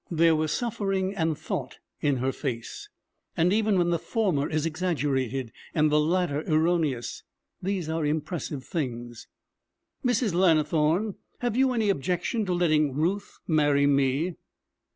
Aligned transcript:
There 0.09 0.35
was 0.35 0.51
suffering 0.51 1.13
and 1.13 1.37
thought 1.37 1.77
in 2.01 2.17
her 2.17 2.31
face, 2.31 2.89
and 3.37 3.53
even 3.53 3.77
when 3.77 3.91
the 3.91 3.99
former 3.99 4.49
is 4.49 4.65
exaggerated 4.65 5.51
and 5.75 5.91
the 5.91 5.99
latter 5.99 6.41
erroneous, 6.47 7.21
these 7.61 7.87
are 7.87 8.03
impressive 8.03 8.63
things. 8.63 9.27
'Mrs. 10.03 10.33
Lannithorne, 10.33 11.17
have 11.41 11.55
you 11.55 11.71
any 11.73 11.89
objection 11.91 12.47
to 12.47 12.53
letting 12.55 12.95
Ruth 12.95 13.37
marry 13.47 13.85
me?' 13.85 14.37